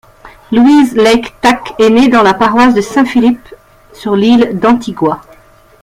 Louise 0.51 0.95
Lake-Tack 0.95 1.75
est 1.77 1.91
née 1.91 2.07
dans 2.07 2.23
la 2.23 2.33
paroisse 2.33 2.73
de 2.73 2.81
Saint-Philip 2.81 3.37
sur 3.93 4.15
l'île 4.15 4.57
d'Antigua. 4.59 5.21